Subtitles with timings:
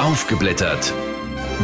[0.00, 0.94] Aufgeblättert.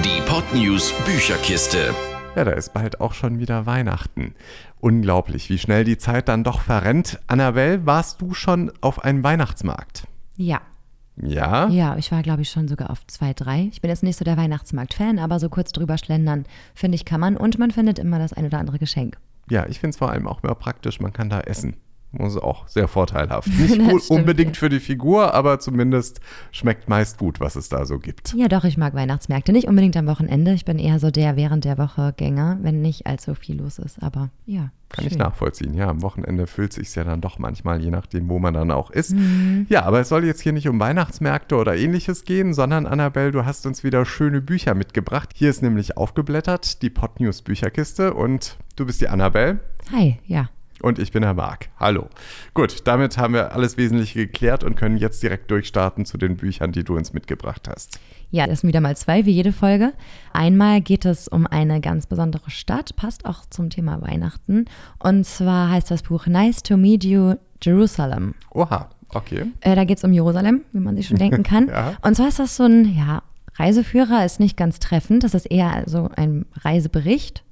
[0.05, 1.95] Die Podnews Bücherkiste.
[2.37, 4.35] Ja, da ist bald auch schon wieder Weihnachten.
[4.79, 7.19] Unglaublich, wie schnell die Zeit dann doch verrennt.
[7.29, 10.07] Annabelle, warst du schon auf einem Weihnachtsmarkt?
[10.37, 10.61] Ja.
[11.17, 11.69] Ja?
[11.69, 13.71] Ja, ich war, glaube ich, schon sogar auf zwei, drei.
[13.73, 16.45] Ich bin jetzt nicht so der Weihnachtsmarkt-Fan, aber so kurz drüber schlendern,
[16.75, 17.39] finde ich, kann man.
[17.39, 19.17] Und man findet immer das ein oder andere Geschenk.
[19.49, 21.77] Ja, ich finde es vor allem auch mehr praktisch, man kann da essen.
[22.19, 23.49] Ist auch sehr vorteilhaft.
[23.49, 24.61] Nicht gut, stimmt, unbedingt ja.
[24.61, 28.35] für die Figur, aber zumindest schmeckt meist gut, was es da so gibt.
[28.35, 29.53] Ja, doch, ich mag Weihnachtsmärkte.
[29.53, 30.53] Nicht unbedingt am Wochenende.
[30.53, 34.03] Ich bin eher so der während der Woche Gänger, wenn nicht allzu viel los ist.
[34.03, 34.71] Aber ja.
[34.89, 35.19] Kann ich schön.
[35.19, 35.75] nachvollziehen.
[35.75, 38.91] Ja, am Wochenende füllt sich ja dann doch manchmal, je nachdem, wo man dann auch
[38.91, 39.15] ist.
[39.15, 39.67] Mhm.
[39.69, 43.45] Ja, aber es soll jetzt hier nicht um Weihnachtsmärkte oder ähnliches gehen, sondern Annabelle, du
[43.45, 45.31] hast uns wieder schöne Bücher mitgebracht.
[45.35, 49.59] Hier ist nämlich aufgeblättert die Podnews Bücherkiste und du bist die Annabelle.
[49.93, 50.49] Hi, ja.
[50.83, 51.69] Und ich bin der Marc.
[51.79, 52.09] Hallo.
[52.55, 56.73] Gut, damit haben wir alles Wesentliche geklärt und können jetzt direkt durchstarten zu den Büchern,
[56.73, 57.99] die du uns mitgebracht hast.
[58.31, 59.93] Ja, das sind wieder mal zwei, wie jede Folge.
[60.33, 64.67] Einmal geht es um eine ganz besondere Stadt, passt auch zum Thema Weihnachten.
[64.99, 68.35] Und zwar heißt das Buch Nice to Meet You, Jerusalem.
[68.51, 69.47] Oha, okay.
[69.61, 71.69] Äh, da geht es um Jerusalem, wie man sich schon denken kann.
[71.69, 71.97] Ja.
[72.03, 73.23] Und zwar ist das so ein, ja,
[73.59, 75.25] Reiseführer ist nicht ganz treffend.
[75.25, 77.43] Das ist eher so ein Reisebericht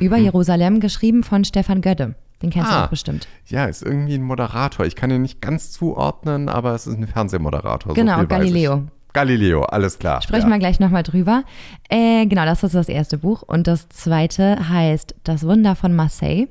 [0.00, 2.14] über Jerusalem, geschrieben von Stefan Gödde.
[2.42, 2.84] Den kennst du Ah.
[2.84, 3.28] auch bestimmt.
[3.46, 4.84] Ja, ist irgendwie ein Moderator.
[4.84, 7.92] Ich kann ihn nicht ganz zuordnen, aber es ist ein Fernsehmoderator.
[7.92, 8.28] so Genau, ich.
[8.28, 8.84] Galileo.
[9.14, 10.20] Galileo, alles klar.
[10.20, 10.54] Sprechen ja.
[10.54, 11.44] wir gleich nochmal drüber.
[11.88, 13.40] Äh, genau, das ist das erste Buch.
[13.42, 16.48] Und das zweite heißt Das Wunder von Marseille.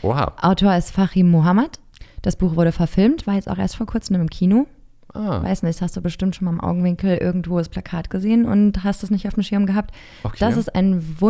[0.00, 0.32] Oha.
[0.40, 1.78] Autor ist Fahim Mohammed.
[2.22, 4.66] Das Buch wurde verfilmt, war jetzt auch erst vor kurzem im Kino.
[5.12, 8.82] Ah, Weiß nicht, hast du bestimmt schon mal im Augenwinkel irgendwo das Plakat gesehen und
[8.84, 9.90] hast es nicht auf dem Schirm gehabt.
[10.22, 10.36] Okay.
[10.40, 11.20] Das ist ein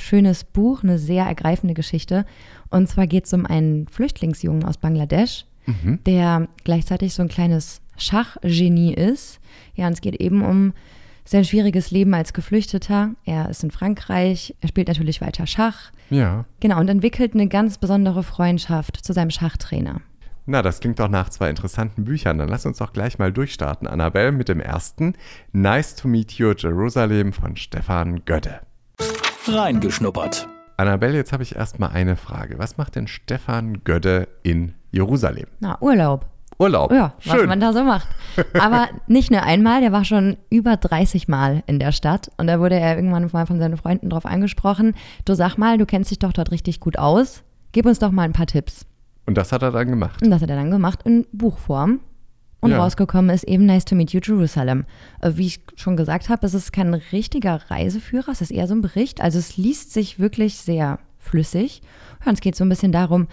[0.00, 2.26] wunderschönes Buch, eine sehr ergreifende Geschichte.
[2.70, 5.98] Und zwar geht es um einen Flüchtlingsjungen aus Bangladesch, Mhm.
[6.06, 9.40] der gleichzeitig so ein kleines Schachgenie ist.
[9.74, 10.74] Ja, und es geht eben um
[11.24, 13.10] sein schwieriges Leben als Geflüchteter.
[13.24, 15.90] Er ist in Frankreich, er spielt natürlich weiter Schach.
[16.10, 16.44] ja.
[16.60, 20.02] Genau, und entwickelt eine ganz besondere Freundschaft zu seinem Schachtrainer.
[20.48, 22.38] Na, das klingt doch nach zwei interessanten Büchern.
[22.38, 25.14] Dann lass uns doch gleich mal durchstarten, Annabelle, mit dem ersten.
[25.52, 28.60] Nice to meet you, Jerusalem von Stefan Gödde.
[29.48, 30.48] Reingeschnuppert.
[30.76, 32.58] Annabelle, jetzt habe ich erstmal eine Frage.
[32.58, 35.46] Was macht denn Stefan Gödde in Jerusalem?
[35.60, 36.26] Na, Urlaub.
[36.58, 36.90] Urlaub.
[36.90, 37.48] Ja, was Schön.
[37.48, 38.08] man da so macht.
[38.58, 42.30] Aber nicht nur einmal, der war schon über 30 Mal in der Stadt.
[42.38, 44.94] Und da wurde er irgendwann mal von seinen Freunden drauf angesprochen.
[45.24, 47.42] Du sag mal, du kennst dich doch dort richtig gut aus.
[47.72, 48.86] Gib uns doch mal ein paar Tipps.
[49.26, 50.22] Und das hat er dann gemacht.
[50.22, 52.00] Und das hat er dann gemacht in Buchform.
[52.66, 52.78] Und Ja.
[52.82, 54.84] rausgekommen ist eben Nice to Meet You Jerusalem.
[55.20, 58.74] Äh, Wie ich schon gesagt habe, es ist kein richtiger Reiseführer, es ist eher so
[58.74, 59.20] ein Bericht.
[59.20, 61.82] Also es liest sich wirklich sehr flüssig.
[62.24, 63.28] Und es geht so ein bisschen darum,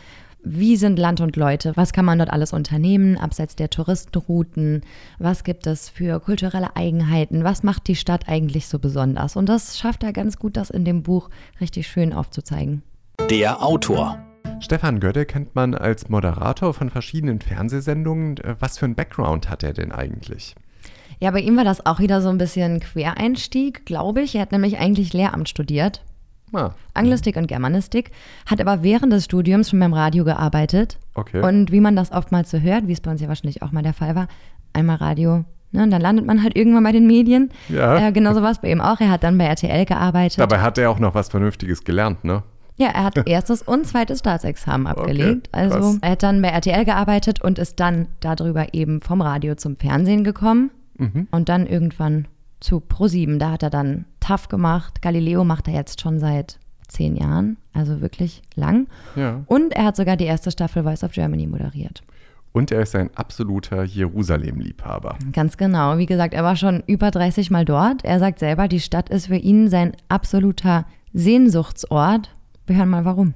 [0.45, 1.71] wie sind Land und Leute?
[1.75, 4.81] Was kann man dort alles unternehmen, abseits der Touristenrouten?
[5.17, 7.43] Was gibt es für kulturelle Eigenheiten?
[7.45, 9.37] Was macht die Stadt eigentlich so besonders?
[9.37, 11.29] Und das schafft er ganz gut, das in dem Buch
[11.61, 12.83] richtig schön aufzuzeigen.
[13.29, 14.19] Der Autor.
[14.59, 18.37] Stefan Gödde kennt man als Moderator von verschiedenen Fernsehsendungen.
[18.37, 20.55] Äh, Was für einen Background hat er denn eigentlich?
[21.19, 24.35] Ja, bei ihm war das auch wieder so ein bisschen Quereinstieg, glaube ich.
[24.35, 26.03] Er hat nämlich eigentlich Lehramt studiert,
[26.55, 28.11] Ah, Anglistik und Germanistik,
[28.45, 30.99] hat aber während des Studiums schon beim Radio gearbeitet.
[31.15, 31.41] okay.
[31.41, 33.81] Und wie man das oftmals so hört, wie es bei uns ja wahrscheinlich auch mal
[33.81, 34.27] der Fall war,
[34.71, 37.49] einmal Radio, ne, und dann landet man halt irgendwann bei den Medien.
[37.69, 38.07] Ja.
[38.07, 38.99] Äh, genauso war es bei ihm auch.
[38.99, 40.37] Er hat dann bei RTL gearbeitet.
[40.39, 42.43] Dabei hat er auch noch was Vernünftiges gelernt, ne?
[42.77, 45.49] Ja, er hat erstes und zweites Staatsexamen abgelegt.
[45.51, 45.97] also krass.
[46.01, 50.23] er hat dann bei RTL gearbeitet und ist dann darüber eben vom Radio zum Fernsehen
[50.23, 51.27] gekommen Mhm.
[51.31, 52.27] und dann irgendwann
[52.59, 53.37] zu Pro7.
[53.39, 55.01] Da hat er dann TAF gemacht.
[55.01, 58.87] Galileo macht er jetzt schon seit zehn Jahren, also wirklich lang.
[59.15, 59.41] Ja.
[59.47, 62.03] Und er hat sogar die erste Staffel Voice of Germany moderiert.
[62.51, 65.17] Und er ist ein absoluter Jerusalem-Liebhaber.
[65.31, 65.97] Ganz genau.
[65.97, 68.05] Wie gesagt, er war schon über 30 Mal dort.
[68.05, 72.29] Er sagt selber, die Stadt ist für ihn sein absoluter Sehnsuchtsort.
[72.65, 73.33] Wir hören mal warum.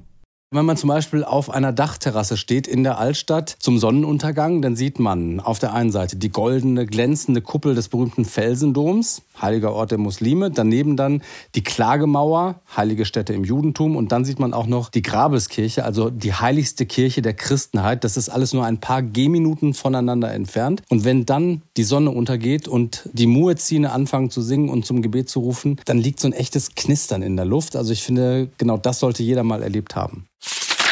[0.50, 4.98] Wenn man zum Beispiel auf einer Dachterrasse steht in der Altstadt zum Sonnenuntergang, dann sieht
[4.98, 9.98] man auf der einen Seite die goldene, glänzende Kuppel des berühmten Felsendoms, heiliger Ort der
[9.98, 11.22] Muslime, daneben dann
[11.54, 16.08] die Klagemauer, heilige Stätte im Judentum und dann sieht man auch noch die Grabeskirche, also
[16.08, 18.02] die heiligste Kirche der Christenheit.
[18.02, 20.80] Das ist alles nur ein paar Gehminuten voneinander entfernt.
[20.88, 25.28] Und wenn dann die Sonne untergeht und die Muezzine anfangen zu singen und zum Gebet
[25.28, 27.76] zu rufen, dann liegt so ein echtes Knistern in der Luft.
[27.76, 30.24] Also ich finde, genau das sollte jeder mal erlebt haben.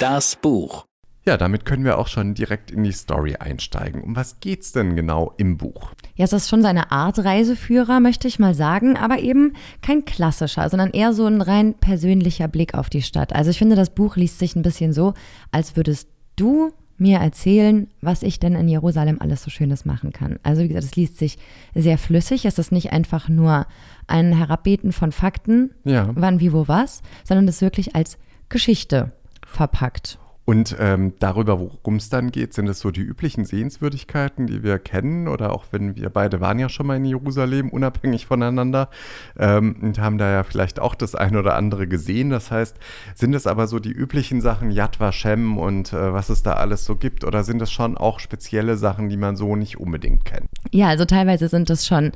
[0.01, 0.85] Das Buch.
[1.25, 4.03] Ja, damit können wir auch schon direkt in die Story einsteigen.
[4.03, 5.91] Um was geht's denn genau im Buch?
[6.15, 10.69] Ja, es ist schon seine Art Reiseführer, möchte ich mal sagen, aber eben kein klassischer,
[10.69, 13.33] sondern eher so ein rein persönlicher Blick auf die Stadt.
[13.33, 15.15] Also ich finde, das Buch liest sich ein bisschen so,
[15.51, 20.39] als würdest du mir erzählen, was ich denn in Jerusalem alles so Schönes machen kann.
[20.45, 21.39] Also wie gesagt, es liest sich
[21.75, 22.45] sehr flüssig.
[22.45, 23.67] Es ist nicht einfach nur
[24.07, 26.09] ein Herabbeten von Fakten, Ja.
[26.15, 28.17] wann, wie, wo, was, sondern es wirklich als
[28.49, 29.13] Geschichte
[29.47, 30.19] verpackt.
[30.47, 34.79] Und ähm, darüber, worum es dann geht, sind es so die üblichen Sehenswürdigkeiten, die wir
[34.79, 38.89] kennen oder auch wenn wir beide waren ja schon mal in Jerusalem, unabhängig voneinander
[39.37, 42.31] ähm, und haben da ja vielleicht auch das eine oder andere gesehen.
[42.31, 42.77] Das heißt,
[43.17, 46.85] sind es aber so die üblichen Sachen, Yad Vashem und äh, was es da alles
[46.85, 50.47] so gibt oder sind es schon auch spezielle Sachen, die man so nicht unbedingt kennt?
[50.71, 52.13] Ja, also teilweise sind das schon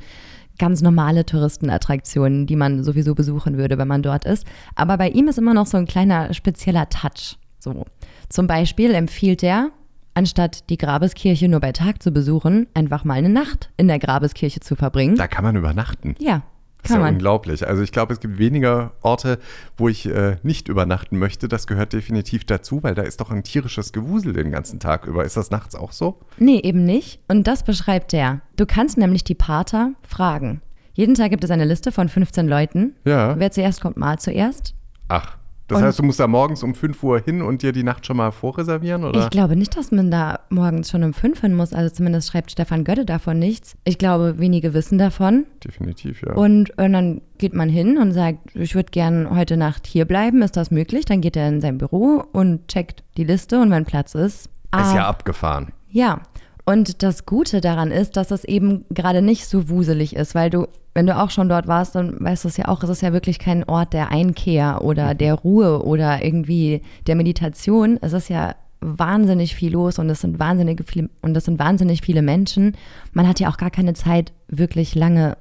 [0.61, 4.45] ganz normale Touristenattraktionen, die man sowieso besuchen würde, wenn man dort ist.
[4.75, 7.39] Aber bei ihm ist immer noch so ein kleiner spezieller Touch.
[7.57, 7.85] So.
[8.29, 9.71] Zum Beispiel empfiehlt er,
[10.13, 14.59] anstatt die Grabeskirche nur bei Tag zu besuchen, einfach mal eine Nacht in der Grabeskirche
[14.59, 15.15] zu verbringen.
[15.15, 16.13] Da kann man übernachten.
[16.19, 16.43] Ja,
[16.81, 17.13] Das ist kann ja man.
[17.15, 17.67] unglaublich.
[17.67, 19.39] Also ich glaube, es gibt weniger Orte,
[19.77, 21.47] wo ich äh, nicht übernachten möchte.
[21.47, 25.23] Das gehört definitiv dazu, weil da ist doch ein tierisches Gewusel den ganzen Tag über.
[25.23, 26.19] Ist das nachts auch so?
[26.37, 27.19] Nee, eben nicht.
[27.27, 28.41] Und das beschreibt er.
[28.55, 30.61] Du kannst nämlich die Pater fragen.
[30.93, 32.95] Jeden Tag gibt es eine Liste von 15 Leuten.
[33.05, 33.39] Ja.
[33.39, 34.75] Wer zuerst kommt, mal zuerst.
[35.07, 35.37] Ach.
[35.71, 38.05] Das Und- heißt, du musst da morgens um 5 Uhr hin und dir die Nacht
[38.05, 39.23] schon mal vorreservieren, oder?
[39.23, 41.71] Ich glaube nicht, dass man da morgens schon um fünf hin muss.
[41.71, 43.77] Also zumindest schreibt Stefan Götte davon nichts.
[43.85, 45.45] Ich glaube, wenige wissen davon.
[45.63, 46.33] Definitiv, ja.
[46.33, 50.41] Und, und dann geht man hin und sagt, ich würde gern heute Nacht hier bleiben.
[50.41, 51.05] Ist das möglich?
[51.05, 54.47] Dann geht er in sein Büro und checkt die Liste und wenn Platz ist.
[54.47, 55.71] ist ah, ja abgefahren.
[55.89, 56.19] ja.
[56.65, 60.67] Und das Gute daran ist, dass es eben gerade nicht so wuselig ist, weil du,
[60.93, 63.13] wenn du auch schon dort warst, dann weißt du es ja auch, es ist ja
[63.13, 67.97] wirklich kein Ort der Einkehr oder der Ruhe oder irgendwie der Meditation.
[68.01, 72.01] Es ist ja wahnsinnig viel los und es sind wahnsinnig viele und es sind wahnsinnig
[72.01, 72.75] viele Menschen.
[73.13, 75.37] Man hat ja auch gar keine Zeit, wirklich lange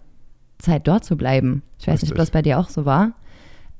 [0.59, 1.63] Zeit dort zu bleiben.
[1.79, 2.27] Ich weiß nicht, ob Richtig.
[2.29, 3.13] das bei dir auch so war.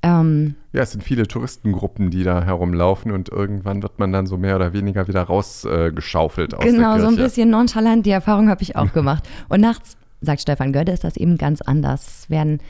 [0.03, 4.37] Ähm, Ja, es sind viele Touristengruppen, die da herumlaufen und irgendwann wird man dann so
[4.39, 8.63] mehr oder weniger wieder rausgeschaufelt äh, aus Genau, so ein bisschen nonchalant, die Erfahrung habe
[8.63, 9.29] ich auch gemacht.
[9.49, 12.07] Und nachts, sagt Stefan Götte, ist das eben ganz anders.
[12.07, 12.61] Es werden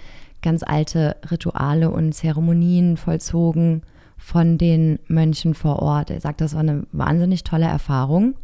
[0.42, 3.82] ganz alte Rituale und Zeremonien vollzogen
[4.16, 6.10] von den Mönchen vor Ort.
[6.10, 8.34] Er sagt, das war eine wahnsinnig tolle Erfahrung.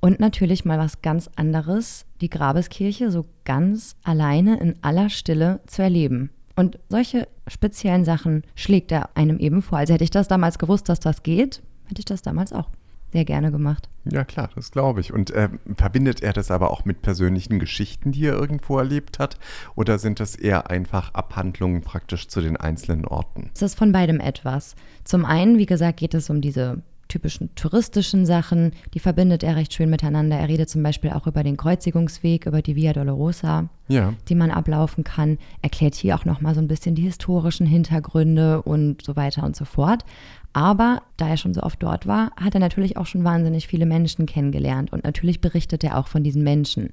[0.00, 5.82] Und natürlich mal was ganz anderes, die Grabeskirche so ganz alleine in aller Stille zu
[5.82, 6.30] erleben.
[6.56, 9.78] Und solche speziellen Sachen schlägt er einem eben vor.
[9.78, 12.68] Also hätte ich das damals gewusst, dass das geht, hätte ich das damals auch
[13.14, 13.88] sehr gerne gemacht.
[14.10, 15.12] Ja, klar, das glaube ich.
[15.12, 19.38] Und ähm, verbindet er das aber auch mit persönlichen Geschichten, die er irgendwo erlebt hat?
[19.76, 23.50] Oder sind das eher einfach Abhandlungen praktisch zu den einzelnen Orten?
[23.54, 24.74] Es ist von beidem etwas.
[25.04, 26.82] Zum einen, wie gesagt, geht es um diese
[27.14, 30.36] typischen touristischen Sachen, die verbindet er recht schön miteinander.
[30.36, 34.14] Er redet zum Beispiel auch über den Kreuzigungsweg, über die Via Dolorosa, Ja.
[34.28, 39.02] die man ablaufen kann, erklärt hier auch nochmal so ein bisschen die historischen Hintergründe und
[39.04, 40.04] so weiter und so fort.
[40.52, 43.86] Aber da er schon so oft dort war, hat er natürlich auch schon wahnsinnig viele
[43.86, 46.90] Menschen kennengelernt und natürlich berichtet er auch von diesen Menschen.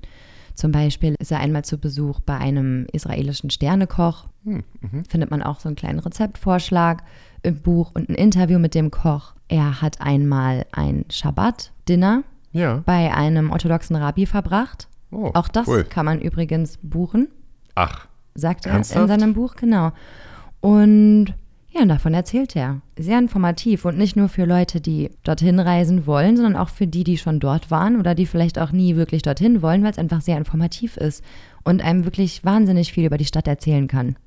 [0.56, 4.28] Zum Beispiel ist er einmal zu Besuch bei einem israelischen Sternekoch.
[5.10, 7.04] Findet man auch so einen kleinen Rezeptvorschlag
[7.44, 9.34] im Buch und ein Interview mit dem Koch.
[9.48, 12.82] Er hat einmal ein Shabbat-Dinner Ja.
[12.86, 14.88] bei einem orthodoxen Rabbi verbracht.
[15.12, 15.84] Oh, Auch das cool.
[15.84, 17.28] kann man übrigens buchen,
[17.76, 19.02] Ach, sagt er Ernsthaft?
[19.02, 19.92] in seinem Buch, genau.
[20.62, 21.34] Und
[21.74, 22.82] ja, davon erzählt er.
[22.98, 27.06] Sehr informativ und nicht nur für Leute, die dorthin reisen wollen, sondern auch für die,
[27.06, 30.22] die schon dort waren oder die vielleicht auch nie wirklich dorthin wollen, weil es einfach
[30.22, 31.24] sehr informativ ist
[31.64, 34.18] und einem wirklich wahnsinnig viel über die Stadt erzählen kann.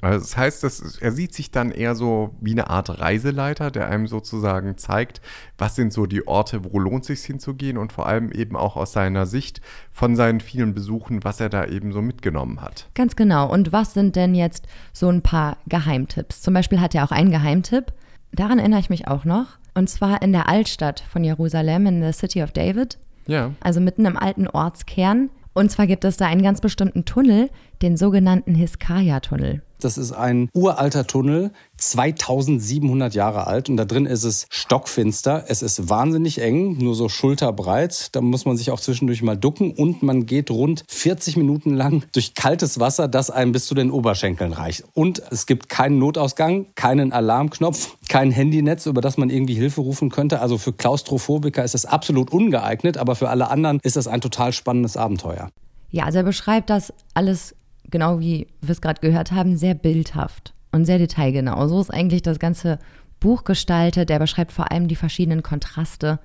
[0.00, 3.88] Also das heißt, dass er sieht sich dann eher so wie eine Art Reiseleiter, der
[3.88, 5.20] einem sozusagen zeigt,
[5.56, 8.92] was sind so die Orte, wo lohnt sich hinzugehen und vor allem eben auch aus
[8.92, 9.60] seiner Sicht
[9.90, 12.88] von seinen vielen Besuchen, was er da eben so mitgenommen hat.
[12.94, 13.50] Ganz genau.
[13.50, 16.40] Und was sind denn jetzt so ein paar Geheimtipps?
[16.40, 17.92] Zum Beispiel hat er auch einen Geheimtipp.
[18.32, 19.58] Daran erinnere ich mich auch noch.
[19.74, 22.98] Und zwar in der Altstadt von Jerusalem, in der City of David.
[23.26, 23.52] Ja.
[23.60, 25.28] also mitten im alten Ortskern.
[25.58, 27.50] Und zwar gibt es da einen ganz bestimmten Tunnel,
[27.82, 29.60] den sogenannten Hiskaya-Tunnel.
[29.80, 35.44] Das ist ein uralter Tunnel, 2700 Jahre alt und da drin ist es stockfinster.
[35.48, 38.14] Es ist wahnsinnig eng, nur so schulterbreit.
[38.14, 42.04] Da muss man sich auch zwischendurch mal ducken und man geht rund 40 Minuten lang
[42.12, 44.84] durch kaltes Wasser, das einem bis zu den Oberschenkeln reicht.
[44.94, 50.10] Und es gibt keinen Notausgang, keinen Alarmknopf, kein Handynetz, über das man irgendwie Hilfe rufen
[50.10, 50.40] könnte.
[50.40, 54.52] Also für Klaustrophobiker ist es absolut ungeeignet, aber für alle anderen ist es ein total
[54.52, 55.50] spannendes Abenteuer.
[55.90, 57.54] Ja, also er beschreibt das alles,
[57.90, 61.66] genau wie wir es gerade gehört haben, sehr bildhaft und sehr detailgenau.
[61.68, 62.78] So ist eigentlich das ganze
[63.20, 64.10] Buch gestaltet.
[64.10, 66.18] Er beschreibt vor allem die verschiedenen Kontraste,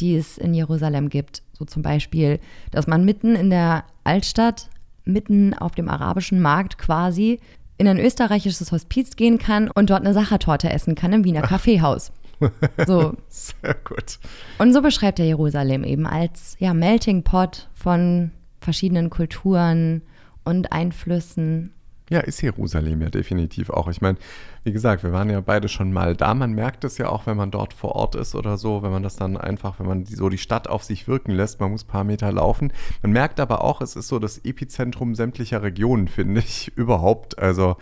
[0.00, 1.42] die es in Jerusalem gibt.
[1.52, 2.38] So zum Beispiel,
[2.70, 4.68] dass man mitten in der Altstadt,
[5.04, 7.40] mitten auf dem arabischen Markt quasi,
[7.78, 12.12] in ein österreichisches Hospiz gehen kann und dort eine Sachertorte essen kann im Wiener Kaffeehaus.
[12.88, 13.14] So.
[13.28, 14.18] Sehr gut.
[14.58, 20.02] Und so beschreibt er Jerusalem eben als ja, Melting Pot von verschiedenen Kulturen
[20.44, 21.72] und Einflüssen.
[22.12, 23.88] Ja, ist Jerusalem ja definitiv auch.
[23.88, 24.18] Ich meine,
[24.64, 26.34] wie gesagt, wir waren ja beide schon mal da.
[26.34, 29.02] Man merkt es ja auch, wenn man dort vor Ort ist oder so, wenn man
[29.02, 31.58] das dann einfach, wenn man die, so die Stadt auf sich wirken lässt.
[31.58, 32.70] Man muss ein paar Meter laufen.
[33.00, 37.38] Man merkt aber auch, es ist so das Epizentrum sämtlicher Regionen, finde ich, überhaupt.
[37.38, 37.78] Also,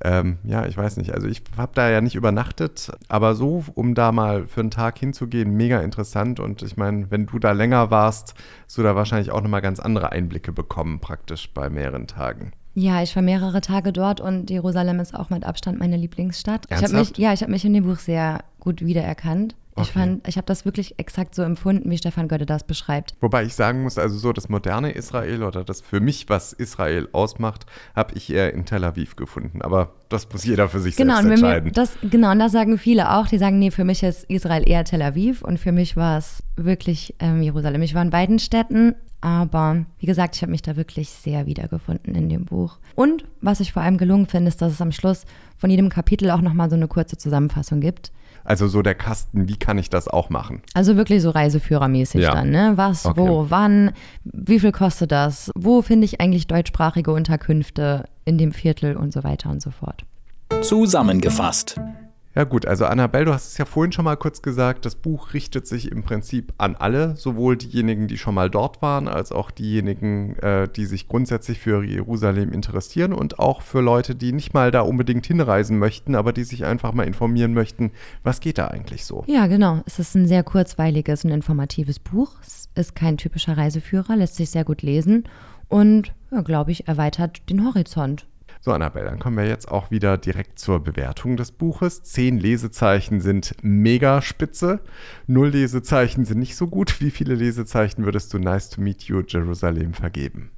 [0.00, 1.12] ähm, ja, ich weiß nicht.
[1.12, 4.98] Also, ich habe da ja nicht übernachtet, aber so, um da mal für einen Tag
[4.98, 6.40] hinzugehen, mega interessant.
[6.40, 8.32] Und ich meine, wenn du da länger warst,
[8.64, 12.52] hast du da wahrscheinlich auch nochmal ganz andere Einblicke bekommen, praktisch bei mehreren Tagen.
[12.74, 16.66] Ja, ich war mehrere Tage dort und Jerusalem ist auch mit Abstand meine Lieblingsstadt.
[16.66, 17.10] Ich Ernsthaft?
[17.10, 19.54] mich, ja, ich habe mich in dem Buch sehr gut wiedererkannt.
[19.76, 19.98] Ich Okay.
[19.98, 23.14] fand, ich habe das wirklich exakt so empfunden, wie Stefan Götte das beschreibt.
[23.20, 27.08] Wobei ich sagen muss, also so das moderne Israel oder das für mich, was Israel
[27.12, 27.66] ausmacht,
[27.96, 29.62] habe ich eher in Tel Aviv gefunden.
[29.62, 31.72] Aber das muss jeder für sich Genau, selbst entscheiden.
[31.74, 33.26] das, genau, und das sagen viele auch.
[33.26, 36.42] Die sagen, nee, für mich ist Israel eher Tel Aviv und für mich war es
[36.54, 37.82] wirklich ähm, Jerusalem.
[37.82, 42.14] Ich war in beiden Städten, aber wie gesagt, ich habe mich da wirklich sehr wiedergefunden
[42.14, 42.78] in dem Buch.
[42.94, 45.24] Und was ich vor allem gelungen finde, ist, dass es am Schluss
[45.56, 48.12] von jedem Kapitel auch nochmal so eine kurze Zusammenfassung gibt.
[48.44, 50.62] Also so der Kasten, wie kann ich das auch machen?
[50.74, 52.32] Also wirklich so Reiseführermäßig Ja.
[52.34, 52.72] dann, ne?
[52.76, 53.20] Was, Okay.
[53.20, 53.92] wo, wann,
[54.24, 55.50] wie viel kostet das?
[55.54, 60.04] Wo finde ich eigentlich deutschsprachige Unterkünfte in dem Viertel und so weiter und so fort.
[60.62, 61.80] Zusammengefasst.
[62.36, 65.34] Ja gut, also Annabelle, du hast es ja vorhin schon mal kurz gesagt, das Buch
[65.34, 69.52] richtet sich im Prinzip an alle, sowohl diejenigen, die schon mal dort waren, als auch
[69.52, 74.72] diejenigen, äh, die sich grundsätzlich für Jerusalem interessieren und auch für Leute, die nicht mal
[74.72, 77.92] da unbedingt hinreisen möchten, aber die sich einfach mal informieren möchten,
[78.24, 79.22] was geht da eigentlich so.
[79.28, 79.82] Ja, genau.
[79.86, 82.32] Es ist ein sehr kurzweiliges und informatives Buch.
[82.42, 85.24] Es ist kein typischer Reiseführer, lässt sich sehr gut lesen
[85.68, 88.26] und, ja, glaube ich, erweitert den Horizont.
[88.64, 92.02] So, Annabelle, dann kommen wir jetzt auch wieder direkt zur Bewertung des Buches.
[92.02, 94.80] Zehn Lesezeichen sind mega spitze,
[95.26, 96.98] null Lesezeichen sind nicht so gut.
[97.02, 100.50] Wie viele Lesezeichen würdest du Nice to Meet You Jerusalem vergeben?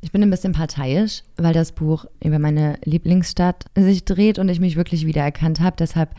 [0.00, 4.58] Ich bin ein bisschen parteiisch, weil das Buch über meine Lieblingsstadt sich dreht und ich
[4.58, 5.76] mich wirklich wiedererkannt habe.
[5.78, 6.16] Deshalb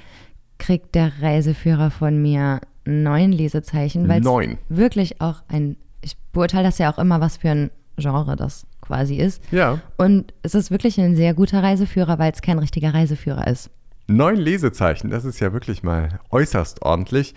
[0.59, 4.57] kriegt der Reiseführer von mir neun Lesezeichen, weil es Neun.
[4.69, 9.15] wirklich auch ein, ich beurteile das ja auch immer, was für ein Genre das quasi
[9.15, 9.41] ist.
[9.51, 9.79] Ja.
[9.97, 13.69] Und es ist wirklich ein sehr guter Reiseführer, weil es kein richtiger Reiseführer ist.
[14.07, 17.33] Neun Lesezeichen, das ist ja wirklich mal äußerst ordentlich.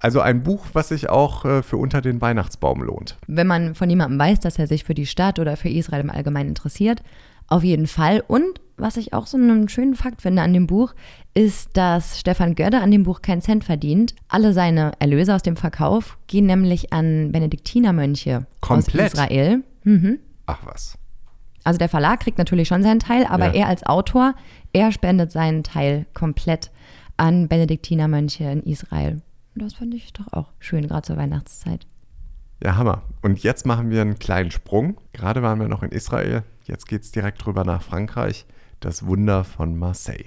[0.00, 3.16] Also ein Buch, was sich auch äh, für unter den Weihnachtsbaum lohnt.
[3.28, 6.10] Wenn man von jemandem weiß, dass er sich für die Stadt oder für Israel im
[6.10, 7.02] Allgemeinen interessiert,
[7.46, 8.24] auf jeden Fall.
[8.26, 10.94] Und was ich auch so einen schönen Fakt finde an dem Buch,
[11.32, 14.14] ist, dass Stefan Gödde an dem Buch keinen Cent verdient.
[14.28, 19.06] Alle seine Erlöse aus dem Verkauf gehen nämlich an Benediktinermönche Komplett?
[19.06, 19.62] aus Israel.
[20.46, 20.96] Ach was.
[21.64, 23.52] Also der Verlag kriegt natürlich schon seinen Teil, aber Ja.
[23.54, 24.34] er als Autor,
[24.72, 26.70] er spendet seinen Teil komplett
[27.16, 29.22] an Benediktinermönche in Israel.
[29.54, 31.86] Und das finde ich doch auch schön, gerade zur Weihnachtszeit.
[32.62, 33.02] Ja, Hammer.
[33.22, 34.96] Und jetzt machen wir einen kleinen Sprung.
[35.12, 36.42] Gerade waren wir noch in Israel.
[36.64, 38.46] Jetzt geht es direkt rüber nach Frankreich.
[38.80, 40.26] Das Wunder von Marseille.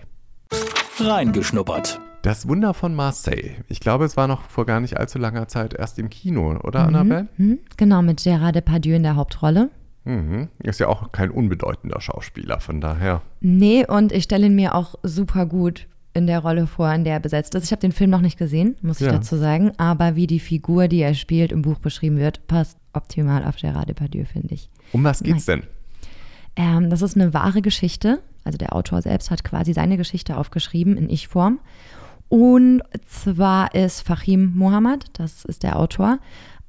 [1.00, 2.00] Reingeschnuppert.
[2.22, 3.56] Das Wunder von Marseille.
[3.70, 6.86] Ich glaube, es war noch vor gar nicht allzu langer Zeit erst im Kino, oder,
[6.88, 7.28] Annabelle?
[7.38, 7.60] Hm?
[7.78, 9.70] Genau, mit Gérard Depardieu in der Hauptrolle.
[10.10, 10.48] Mhm.
[10.64, 13.22] Ist ja auch kein unbedeutender Schauspieler, von daher.
[13.42, 17.14] Nee, und ich stelle ihn mir auch super gut in der Rolle vor, in der
[17.14, 17.66] er besetzt ist.
[17.66, 19.14] Ich habe den Film noch nicht gesehen, muss ich Ja.
[19.14, 23.44] dazu sagen, aber wie die Figur, die er spielt, im Buch beschrieben wird, passt optimal
[23.46, 24.70] auf Gérard Depardieu, finde ich.
[24.92, 25.62] Um was geht's denn?
[26.56, 28.20] Ähm, das ist eine wahre Geschichte.
[28.44, 31.60] Also der Autor selbst hat quasi seine Geschichte aufgeschrieben in Ich-Form.
[32.30, 36.18] Und zwar ist Fahim Mohammad, das ist der Autor,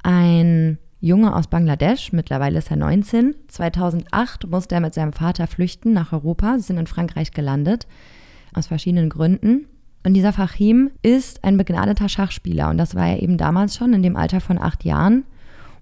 [0.03, 3.35] ein Junge aus Bangladesch, mittlerweile ist er 19.
[3.49, 6.59] 2008 musste er mit seinem Vater flüchten nach Europa.
[6.59, 7.87] Sie sind in Frankreich gelandet,
[8.53, 9.67] aus verschiedenen Gründen.
[10.05, 14.03] Und dieser Fahim ist ein begnadeter Schachspieler und das war er eben damals schon in
[14.03, 15.25] dem Alter von acht Jahren.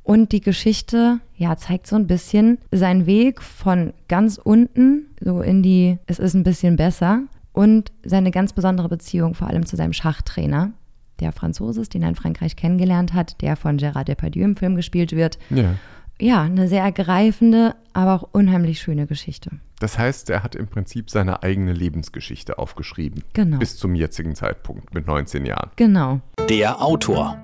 [0.05, 5.63] Und die Geschichte, ja, zeigt so ein bisschen seinen Weg von ganz unten, so in
[5.63, 7.23] die, es ist ein bisschen besser,
[7.53, 10.73] und seine ganz besondere Beziehung vor allem zu seinem Schachtrainer,
[11.21, 14.77] der Franzose ist, den er in Frankreich kennengelernt hat, der von Gérard Depardieu im Film
[14.77, 15.39] gespielt wird.
[15.51, 15.75] Ja.
[16.21, 19.51] Ja, eine sehr ergreifende, aber auch unheimlich schöne Geschichte.
[19.79, 23.23] Das heißt, er hat im Prinzip seine eigene Lebensgeschichte aufgeschrieben.
[23.35, 23.59] Genau.
[23.59, 25.71] Bis zum jetzigen Zeitpunkt mit 19 Jahren.
[25.77, 26.21] Genau.
[26.49, 27.39] Der Autor.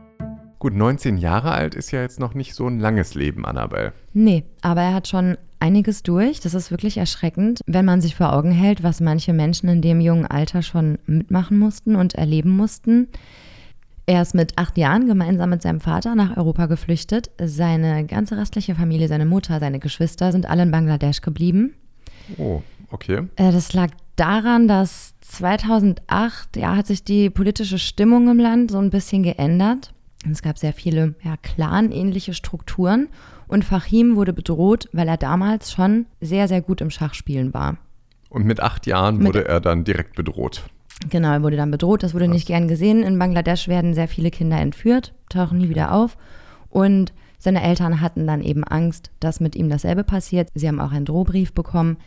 [0.59, 3.93] Gut, 19 Jahre alt ist ja jetzt noch nicht so ein langes Leben, Annabelle.
[4.13, 6.41] Nee, aber er hat schon einiges durch.
[6.41, 10.01] Das ist wirklich erschreckend, wenn man sich vor Augen hält, was manche Menschen in dem
[10.01, 13.09] jungen Alter schon mitmachen mussten und erleben mussten.
[14.07, 17.31] Er ist mit acht Jahren gemeinsam mit seinem Vater nach Europa geflüchtet.
[17.43, 21.75] Seine ganze restliche Familie, seine Mutter, seine Geschwister sind alle in Bangladesch geblieben.
[22.37, 23.23] Oh, okay.
[23.37, 28.79] Äh, Das lag daran, dass 2008, ja, hat sich die politische Stimmung im Land so
[28.79, 29.93] ein bisschen geändert.
[30.31, 33.09] Es gab sehr viele ja, clanähnliche Strukturen
[33.49, 37.77] und Fahim wurde bedroht, weil er damals schon sehr, sehr gut im Schachspielen war.
[38.31, 40.65] Und mit acht Jahren Mit- wurde er dann direkt bedroht.
[41.11, 42.03] Genau, er wurde dann bedroht.
[42.03, 43.03] Das wurde nicht gern gesehen.
[43.03, 46.17] In Bangladesch werden sehr viele Kinder entführt, tauchen nie wieder auf.
[46.71, 50.49] Und seine Eltern hatten dann eben Angst, dass mit ihm dasselbe passiert.
[50.55, 51.99] Sie haben auch einen Drohbrief bekommen.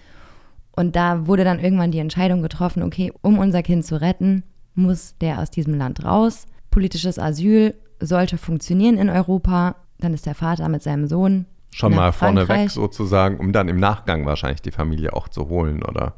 [0.72, 5.16] Und da wurde dann irgendwann die Entscheidung getroffen, okay, um unser Kind zu retten, muss
[5.20, 6.46] der aus diesem Land raus.
[6.70, 9.76] Politisches Asyl sollte funktionieren in Europa.
[10.00, 13.80] Dann ist der Vater mit seinem Sohn Schon nach mal vorneweg sozusagen, um dann im
[13.80, 16.14] Nachgang wahrscheinlich die Familie auch zu holen, oder?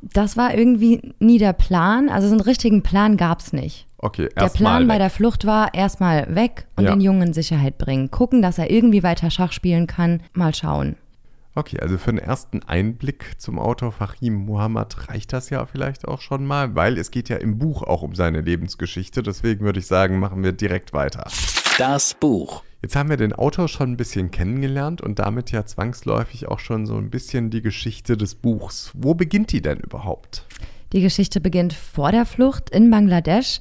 [0.00, 2.08] Das war irgendwie nie der Plan.
[2.08, 3.86] Also so einen richtigen Plan gab es nicht.
[3.98, 6.90] Okay, Der Plan bei der Flucht war erstmal weg und Ja.
[6.92, 8.10] den Jungen in Sicherheit bringen.
[8.12, 10.22] Gucken, dass er irgendwie weiter Schach spielen kann.
[10.34, 10.94] Mal schauen.
[11.56, 16.20] Okay, also für einen ersten Einblick zum Autor Fahim Muhammad reicht das ja vielleicht auch
[16.20, 19.24] schon mal, weil es geht ja im Buch auch um seine Lebensgeschichte.
[19.24, 21.24] Deswegen würde ich sagen, machen wir direkt weiter.
[21.76, 22.62] Das Buch.
[22.82, 26.86] Jetzt haben wir den Autor schon ein bisschen kennengelernt und damit ja zwangsläufig auch schon
[26.86, 28.92] so ein bisschen die Geschichte des Buchs.
[28.94, 30.46] Wo beginnt die denn überhaupt?
[30.92, 33.58] Die Geschichte beginnt vor der Flucht in Bangladesch.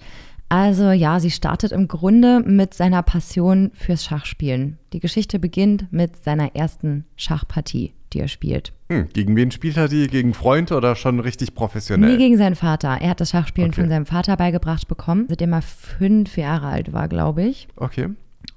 [0.50, 4.78] Also ja, sie startet im Grunde mit seiner Passion fürs Schachspielen.
[4.94, 8.72] Die Geschichte beginnt mit seiner ersten Schachpartie, die er spielt.
[8.90, 10.08] Hm, gegen wen spielt er die?
[10.08, 12.12] Gegen Freund oder schon richtig professionell?
[12.12, 13.00] Nie gegen seinen Vater.
[13.02, 13.82] Er hat das Schachspielen Okay.
[13.82, 17.68] von seinem Vater beigebracht bekommen, seitdem er fünf Jahre alt war, glaube ich.
[17.76, 18.10] okay.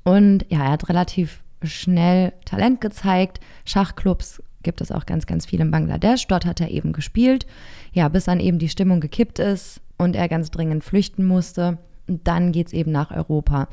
[0.05, 3.41] Und ja, er hat relativ schnell Talent gezeigt.
[3.65, 6.27] Schachclubs gibt es auch ganz, ganz viel in Bangladesch.
[6.27, 7.47] Dort hat er eben gespielt.
[7.93, 11.79] Ja, bis dann eben die Stimmung gekippt ist und er ganz dringend flüchten musste.
[12.09, 13.69] Und dann geht es eben nach Europa.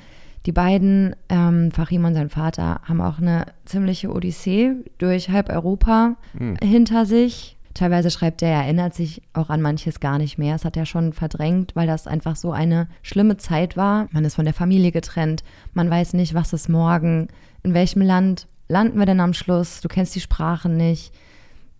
[0.45, 6.15] Die beiden, ähm, Fahim und sein Vater, haben auch eine ziemliche Odyssee durch halb Europa
[6.63, 7.56] hinter sich.
[7.77, 10.55] Teilweise schreibt er, er erinnert sich auch an manches gar nicht mehr.
[10.55, 14.07] Es hat er schon verdrängt, weil das einfach so eine schlimme Zeit war.
[14.11, 15.43] Man ist von der Familie getrennt.
[15.73, 17.27] Man weiß nicht, was ist morgen.
[17.61, 19.81] In welchem Land landen wir denn am Schluss?
[19.81, 21.13] Du kennst die Sprache nicht.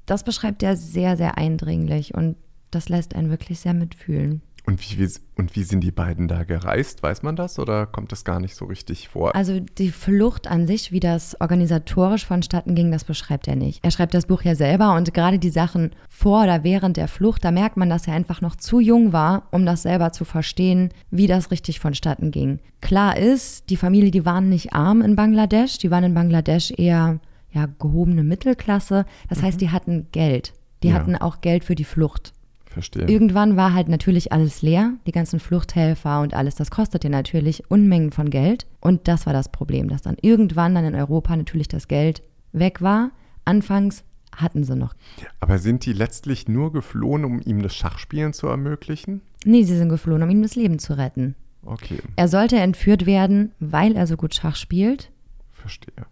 [0.05, 2.35] Das beschreibt er sehr, sehr eindringlich und
[2.69, 4.43] das lässt einen wirklich sehr mitfühlen.
[4.67, 7.01] Und wie, wie, und wie sind die beiden da gereist?
[7.01, 9.33] Weiß man das oder kommt das gar nicht so richtig vor?
[9.33, 13.79] Also die Flucht an sich, wie das organisatorisch vonstatten ging, das beschreibt er nicht.
[13.85, 17.45] Er schreibt das Buch ja selber und gerade die Sachen vor oder während der Flucht,
[17.45, 20.89] da merkt man, dass er einfach noch zu jung war, um das selber zu verstehen,
[21.11, 22.59] wie das richtig vonstatten ging.
[22.81, 27.19] Klar ist, die Familie, die waren nicht arm in Bangladesch, die waren in Bangladesch eher
[27.51, 29.05] ja, gehobene Mittelklasse.
[29.29, 30.51] Das heißt, die hatten Geld.
[30.83, 30.95] Die Ja.
[30.95, 32.33] hatten auch Geld für die Flucht.
[32.77, 33.07] Verstehe.
[33.07, 38.11] Irgendwann war halt natürlich alles leer, die ganzen Fluchthelfer und alles, das kostete natürlich Unmengen
[38.11, 38.67] von Geld.
[38.81, 42.21] Und das war das Problem, dass dann irgendwann dann in Europa natürlich das Geld
[42.53, 43.11] weg war.
[43.45, 44.03] Anfangs
[44.35, 44.93] hatten sie noch.
[45.39, 49.21] Aber sind die letztlich nur geflohen, um ihm das Schachspielen zu ermöglichen?
[49.45, 51.35] Nee, sie sind geflohen, um ihm das Leben zu retten.
[51.65, 55.11] Okay, Er sollte entführt werden, weil er so gut Schach spielt.
[55.51, 56.05] verstehe.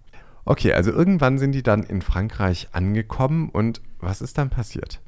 [0.45, 5.01] Okay, also irgendwann sind die dann in Frankreich angekommen und was ist dann passiert?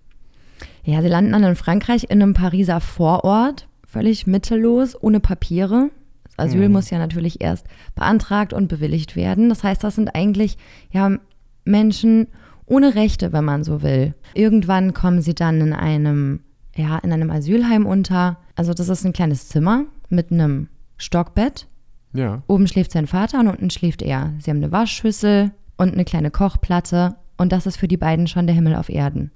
[0.88, 5.90] Ja, sie landen dann in Frankreich in einem Pariser Vorort, völlig mittellos, ohne Papiere.
[6.24, 9.50] Das Asyl muss ja natürlich erst beantragt und bewilligt werden.
[9.50, 10.58] Das heißt, das sind eigentlich
[10.90, 11.18] ja
[11.66, 12.28] Menschen
[12.66, 14.14] ohne Rechte, wenn man so will.
[14.34, 16.40] Irgendwann kommen sie dann in einem
[16.74, 18.38] ja, in einem Asylheim unter.
[18.56, 21.68] Also das ist ein kleines Zimmer mit einem Stockbett.
[22.14, 24.32] Ja, Oben schläft sein Vater und unten schläft er.
[24.40, 28.48] Sie haben eine Waschschüssel und eine kleine Kochplatte und das ist für die beiden schon
[28.48, 29.32] der Himmel auf Erden.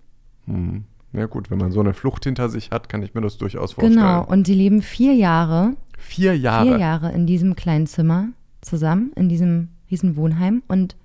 [0.45, 0.85] hm.
[1.13, 3.73] Ja gut, wenn man so eine Flucht hinter sich hat, kann ich mir das durchaus
[3.73, 3.95] vorstellen.
[3.99, 6.67] Genau, und sie leben vier Jahre, Vier Jahre.
[6.67, 8.29] vier Jahre in diesem kleinen Zimmer
[8.61, 10.63] zusammen, in diesem riesen Wohnheim.
[10.67, 10.95] Und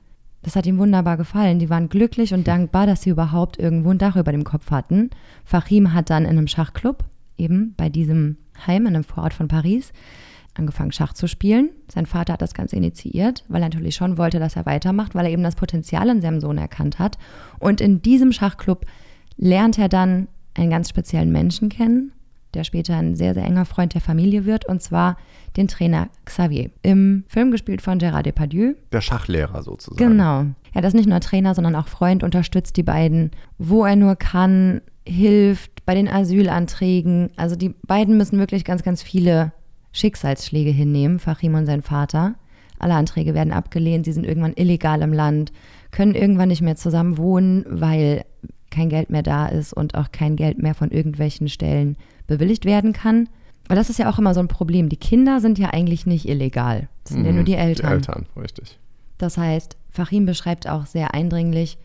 [0.42, 1.58] das hat ihm wunderbar gefallen.
[1.58, 5.10] Die waren glücklich und dankbar, dass sie überhaupt irgendwo ein Dach über dem Kopf hatten.
[5.44, 7.04] Fahim hat dann in einem Schachclub,
[7.36, 9.92] eben bei diesem Heim in einem Vorort von Paris,
[10.54, 11.70] angefangen Schach zu spielen.
[11.92, 15.26] Sein Vater hat das Ganze initiiert, weil er natürlich schon wollte, dass er weitermacht, weil
[15.26, 17.18] er eben das Potenzial in seinem Sohn erkannt hat.
[17.58, 18.86] Und in diesem Schachclub
[19.36, 22.12] lernt er dann einen ganz speziellen Menschen kennen,
[22.54, 25.16] der später ein sehr, sehr enger Freund der Familie wird, und zwar
[25.56, 26.70] den Trainer Xavier.
[26.82, 28.74] Im Film gespielt von Gérard Depardieu.
[28.92, 29.96] Der Schachlehrer sozusagen.
[29.96, 30.46] Genau.
[30.72, 34.80] Er ist nicht nur Trainer, sondern auch Freund, unterstützt die beiden, wo er nur kann,
[35.06, 37.30] hilft bei den Asylanträgen.
[37.36, 39.52] Also die beiden müssen wirklich ganz, ganz viele
[39.92, 42.34] Schicksalsschläge hinnehmen, Fachim und sein Vater.
[42.78, 45.52] Alle Anträge werden abgelehnt, sie sind irgendwann illegal im Land,
[45.92, 48.24] können irgendwann nicht mehr zusammen wohnen, weil
[48.76, 52.92] kein Geld mehr da ist und auch kein Geld mehr von irgendwelchen Stellen bewilligt werden
[52.92, 53.28] kann.
[53.68, 54.88] Weil das ist ja auch immer so ein Problem.
[54.88, 56.88] Die Kinder sind ja eigentlich nicht illegal.
[57.04, 57.86] Das sind ja Mhm, nur die Eltern.
[57.88, 58.78] Die Eltern, richtig.
[59.18, 61.78] Das heißt, Fahim beschreibt auch sehr eindringlich,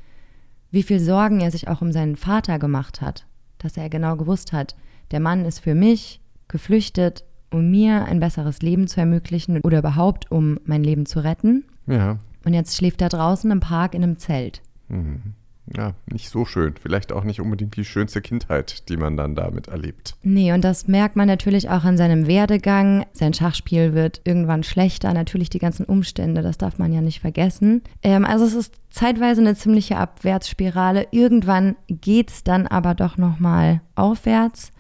[0.70, 3.26] wie viel Sorgen er sich auch um seinen Vater gemacht hat.
[3.58, 4.76] dass er genau gewusst hat,
[5.12, 10.32] der Mann ist für mich geflüchtet, um mir ein besseres Leben zu ermöglichen oder überhaupt,
[10.32, 11.64] um mein Leben zu retten.
[11.86, 12.18] Ja.
[12.44, 14.62] Und jetzt schläft er draußen im Park in einem Zelt.
[14.90, 15.34] Mhm.
[15.76, 16.76] Ja, nicht so schön.
[16.82, 20.16] Vielleicht auch nicht unbedingt die schönste Kindheit, die man dann damit erlebt.
[20.24, 23.06] Nee, und das merkt man natürlich auch an seinem Werdegang.
[23.14, 25.14] Sein Schachspiel wird irgendwann schlechter.
[25.14, 27.84] Natürlich die ganzen Umstände, das darf man ja nicht vergessen.
[28.04, 31.08] Ähm, also es ist zeitweise eine ziemliche Abwärtsspirale.
[31.12, 34.72] Irgendwann geht es dann aber doch nochmal aufwärts.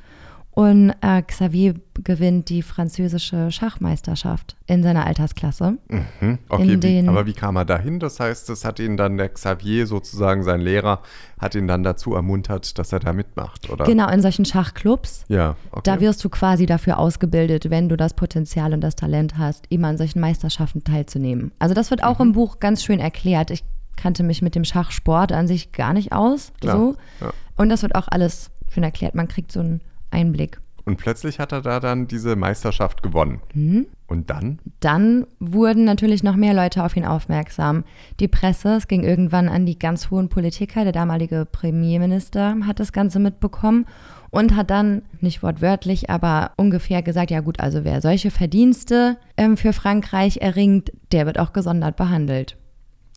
[0.54, 5.78] Und äh, Xavier gewinnt die französische Schachmeisterschaft in seiner Altersklasse.
[5.88, 6.40] Mhm.
[6.50, 8.00] Okay, wie, aber wie kam er dahin?
[8.00, 11.02] Das heißt, es hat ihn dann der Xavier, sozusagen sein Lehrer,
[11.40, 13.86] hat ihn dann dazu ermuntert, dass er da mitmacht, oder?
[13.86, 15.24] Genau, in solchen Schachclubs.
[15.30, 15.82] Ja, okay.
[15.86, 19.88] Da wirst du quasi dafür ausgebildet, wenn du das Potenzial und das Talent hast, immer
[19.88, 21.54] an solchen Meisterschaften teilzunehmen.
[21.60, 22.28] Also das wird auch mhm.
[22.28, 23.52] im Buch ganz schön erklärt.
[23.52, 23.64] Ich
[23.96, 26.52] kannte mich mit dem Schachsport an sich gar nicht aus.
[26.60, 26.96] Klar, so.
[27.22, 27.32] Ja.
[27.56, 29.16] Und das wird auch alles schön erklärt.
[29.16, 30.60] Man kriegt so ein Einblick.
[30.86, 33.42] Und plötzlich hat er da dann diese Meisterschaft gewonnen.
[33.54, 33.88] Mhm.
[34.08, 34.60] Und dann?
[34.80, 37.86] Dann wurden natürlich noch mehr Leute auf ihn aufmerksam.
[38.20, 42.92] Die Presse, es ging irgendwann an die ganz hohen Politiker, der damalige Premierminister hat das
[42.92, 43.86] Ganze mitbekommen
[44.32, 49.56] und hat dann, nicht wortwörtlich, aber ungefähr gesagt, ja gut, also wer solche Verdienste ähm,
[49.56, 52.58] für Frankreich erringt, der wird auch gesondert behandelt.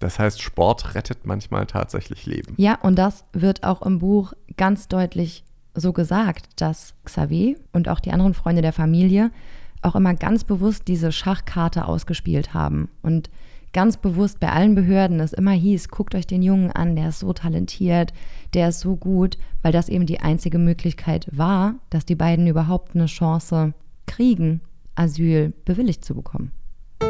[0.00, 2.54] Das heißt, Sport rettet manchmal tatsächlich Leben.
[2.56, 8.00] Ja, und das wird auch im Buch ganz deutlich so gesagt, dass Xavier und auch
[8.00, 9.30] die anderen Freunde der Familie
[9.82, 13.30] auch immer ganz bewusst diese Schachkarte ausgespielt haben und
[13.72, 17.18] ganz bewusst bei allen Behörden es immer hieß, guckt euch den Jungen an, der ist
[17.18, 18.14] so talentiert,
[18.54, 22.94] der ist so gut, weil das eben die einzige Möglichkeit war, dass die beiden überhaupt
[22.94, 23.74] eine Chance
[24.06, 24.60] kriegen,
[24.94, 26.52] Asyl bewilligt zu bekommen.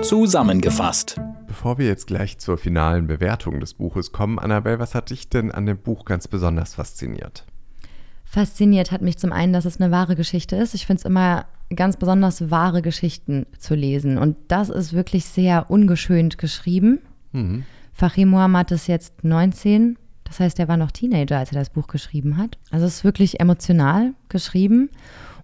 [0.02, 1.20] Zusammengefasst.
[1.46, 5.52] Bevor wir jetzt gleich zur finalen Bewertung des Buches kommen, Annabelle, was hat dich denn
[5.52, 7.44] an dem Buch ganz besonders fasziniert?
[8.34, 10.74] Fasziniert hat mich zum einen, dass es eine wahre Geschichte ist.
[10.74, 14.18] Ich finde es immer ganz besonders, wahre Geschichten zu lesen.
[14.18, 16.98] Und das ist wirklich sehr ungeschönt geschrieben.
[17.30, 17.62] Mhm.
[17.92, 19.96] Fahim Mohammad ist jetzt 19.
[20.24, 22.58] Das heißt, er war noch Teenager, als er das Buch geschrieben hat.
[22.72, 24.90] Also es ist wirklich emotional geschrieben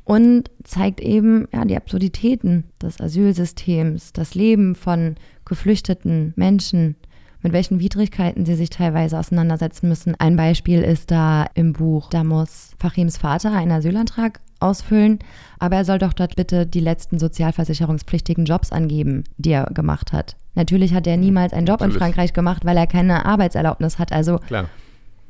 [0.03, 6.97] und zeigt eben ja, die Absurditäten des Asylsystems, das Leben von geflüchteten Menschen,
[7.43, 10.15] mit welchen Widrigkeiten sie sich teilweise auseinandersetzen müssen.
[10.19, 15.19] Ein Beispiel ist da im Buch, da muss Fachims Vater einen Asylantrag ausfüllen,
[15.59, 20.37] aber er soll doch dort bitte die letzten sozialversicherungspflichtigen Jobs angeben, die er gemacht hat.
[20.55, 21.95] Natürlich hat er niemals einen Job Natürlich.
[21.95, 24.13] in Frankreich gemacht, weil er keine Arbeitserlaubnis hat.
[24.13, 24.69] Also Klar.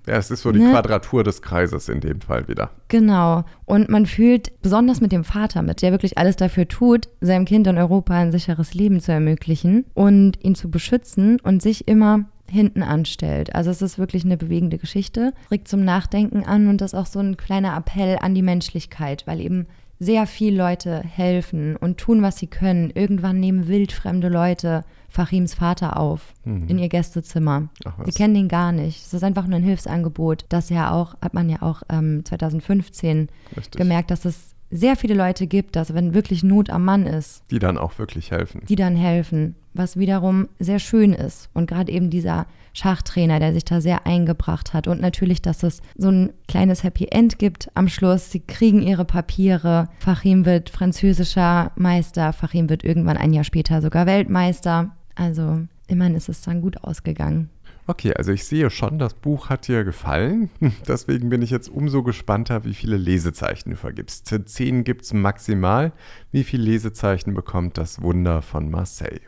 [0.06, 0.70] Ja, es ist so die Ne?
[0.70, 2.70] Quadratur des Kreises in dem Fall wieder.
[2.88, 3.44] Genau.
[3.64, 7.66] Und man fühlt besonders mit dem Vater mit, der wirklich alles dafür tut, seinem Kind
[7.66, 12.82] in Europa ein sicheres Leben zu ermöglichen und ihn zu beschützen und sich immer hinten
[12.82, 13.54] anstellt.
[13.54, 17.06] Also es ist wirklich eine bewegende Geschichte, regt zum Nachdenken an und das ist auch
[17.06, 19.66] so ein kleiner Appell an die Menschlichkeit, weil eben
[20.00, 22.90] sehr viele Leute helfen und tun, was sie können.
[22.94, 27.60] Irgendwann nehmen wildfremde Leute Fachims Vater auf in ihr Gästezimmer.
[27.60, 27.68] Mhm.
[27.84, 28.06] Ach was.
[28.06, 29.04] Sie kennen den gar nicht.
[29.04, 30.46] Es ist einfach nur ein Hilfsangebot.
[30.48, 33.78] Das ja auch, hat man ja auch ähm, 2015 Richtig.
[33.78, 37.58] gemerkt, dass es sehr viele Leute gibt, dass wenn wirklich Not am Mann ist, Die
[37.58, 38.62] dann auch wirklich helfen.
[38.68, 41.50] die dann helfen, was wiederum sehr schön ist.
[41.54, 44.86] Und gerade eben dieser Schachtrainer, der sich da sehr eingebracht hat.
[44.86, 48.30] Und natürlich, dass es so ein kleines Happy End gibt am Schluss.
[48.30, 49.88] Sie kriegen ihre Papiere.
[49.98, 52.32] Fachim wird französischer Meister.
[52.32, 54.92] Fachim wird irgendwann ein Jahr später sogar Weltmeister.
[55.14, 57.50] Also immerhin ist es dann gut ausgegangen.
[57.86, 60.50] Okay, also ich sehe schon, das Buch hat dir gefallen.
[60.86, 64.32] Deswegen bin ich jetzt umso gespannter, wie viele Lesezeichen du vergibst.
[64.46, 65.92] Zehn gibt es maximal.
[66.30, 69.20] Wie viele Lesezeichen bekommt das Wunder von Marseille?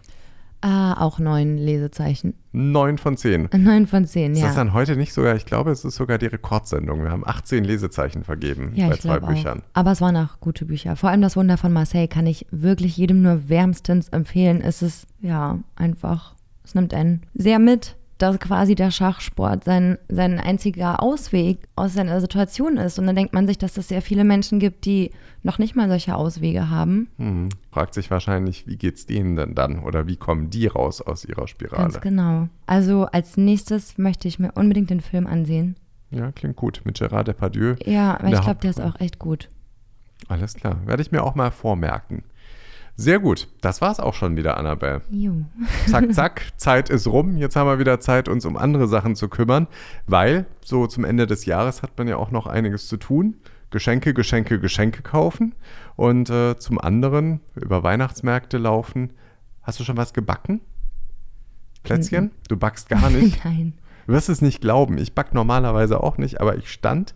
[0.64, 2.34] Ah, auch neun Lesezeichen.
[2.52, 3.48] Neun von zehn.
[3.56, 4.64] Neun von zehn, Ist das ja.
[4.64, 7.02] dann heute nicht sogar, ich glaube, es ist sogar die Rekordsendung.
[7.02, 9.58] Wir haben 18 Lesezeichen vergeben Ja, bei zwei Büchern.
[9.60, 9.64] auch.
[9.74, 10.94] Aber es waren auch gute Bücher.
[10.94, 14.60] Vor allem das Wunder von Marseille kann ich wirklich jedem nur wärmstens empfehlen.
[14.60, 20.38] Es ist ja einfach, es nimmt einen sehr mit, dass quasi der Schachsport sein, sein
[20.38, 23.00] einziger Ausweg aus seiner Situation ist.
[23.00, 25.10] Und dann denkt man sich, dass es sehr viele Menschen gibt, die
[25.42, 27.08] noch nicht mal solche Auswege haben.
[27.18, 27.48] Hm.
[27.72, 29.80] Fragt sich wahrscheinlich, wie geht's denen denn dann?
[29.80, 31.82] Oder wie kommen die raus aus ihrer Spirale?
[31.82, 32.48] Ganz genau.
[32.66, 35.74] Also als nächstes möchte ich mir unbedingt den Film ansehen.
[36.10, 36.82] Ja, klingt gut.
[36.84, 37.74] Mit Gérard Depardieu.
[37.84, 39.48] Ja, weil ich glaube, der ist auch echt gut.
[40.28, 40.76] Alles klar.
[40.86, 42.22] Werde ich mir auch mal vormerken.
[42.96, 43.48] Sehr gut.
[43.60, 45.02] Das war's auch schon wieder, Annabelle.
[45.10, 45.44] Jo.
[45.86, 47.36] Zack, zack, Zeit ist rum.
[47.36, 49.66] Jetzt haben wir wieder Zeit, uns um andere Sachen zu kümmern,
[50.06, 53.36] weil so zum Ende des Jahres hat man ja auch noch einiges zu tun.
[53.70, 55.54] Geschenke, Geschenke, Geschenke kaufen
[55.96, 59.14] und äh, zum anderen über Weihnachtsmärkte laufen.
[59.62, 60.60] Hast du schon was gebacken?
[61.82, 62.30] Plätzchen?
[62.48, 63.42] Du backst gar nicht.
[63.44, 63.74] Nein.
[64.06, 64.98] Du wirst es nicht glauben.
[64.98, 67.14] Ich backe normalerweise auch nicht, aber ich stand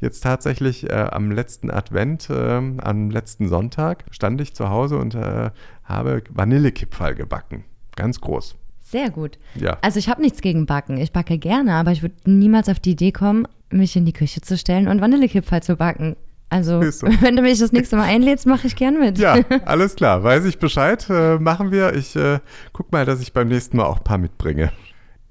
[0.00, 5.14] jetzt tatsächlich äh, am letzten Advent, äh, am letzten Sonntag, stand ich zu Hause und
[5.14, 5.50] äh,
[5.84, 7.64] habe Vanillekipferl gebacken.
[7.96, 8.56] Ganz groß.
[8.80, 9.38] Sehr gut.
[9.54, 9.78] Ja.
[9.82, 10.96] Also ich habe nichts gegen Backen.
[10.96, 14.40] Ich backe gerne, aber ich würde niemals auf die Idee kommen, mich in die Küche
[14.40, 16.16] zu stellen und Vanillekipferl zu backen.
[16.50, 17.06] Also, so.
[17.20, 19.18] wenn du mich das nächste Mal einlädst, mache ich gern mit.
[19.18, 20.22] Ja, alles klar.
[20.22, 21.06] Weiß ich Bescheid.
[21.10, 21.94] Äh, machen wir.
[21.94, 22.38] Ich äh,
[22.72, 24.72] guck mal, dass ich beim nächsten Mal auch ein paar mitbringe.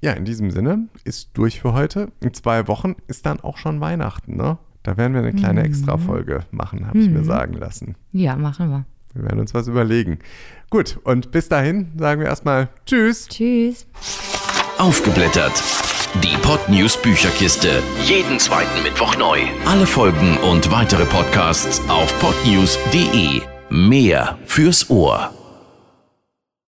[0.01, 2.11] Ja, in diesem Sinne ist durch für heute.
[2.19, 4.57] In zwei Wochen ist dann auch schon Weihnachten, ne?
[4.83, 7.95] Da werden wir eine kleine Extra-Folge machen, habe ich mir sagen lassen.
[8.13, 8.85] Ja, machen wir.
[9.13, 10.19] Wir werden uns was überlegen.
[10.69, 13.27] Gut, und bis dahin sagen wir erstmal Tschüss.
[13.27, 13.85] Tschüss.
[14.77, 15.61] Aufgeblättert.
[16.23, 17.81] Die Podnews Bücherkiste.
[18.03, 19.39] Jeden zweiten Mittwoch neu.
[19.65, 23.41] Alle Folgen und weitere Podcasts auf podnews.de.
[23.69, 25.36] Mehr fürs Ohr.